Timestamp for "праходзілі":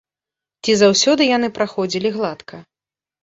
1.57-2.13